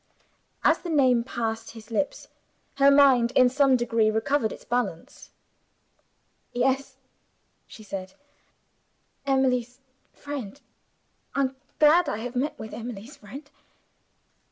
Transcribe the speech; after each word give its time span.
As 0.63 0.79
the 0.79 0.89
name 0.89 1.23
passed 1.23 1.69
his 1.69 1.91
lips, 1.91 2.27
her 2.77 2.89
mind 2.89 3.29
in 3.35 3.49
some 3.49 3.77
degree 3.77 4.09
recovered 4.09 4.51
its 4.51 4.65
balance. 4.65 5.29
"Yes," 6.53 6.97
she 7.67 7.83
said; 7.83 8.15
"Emily's 9.27 9.79
friend; 10.11 10.59
I'm 11.35 11.55
glad 11.77 12.09
I 12.09 12.17
have 12.17 12.35
met 12.35 12.57
with 12.57 12.73
Emily's 12.73 13.17
friend." 13.17 13.47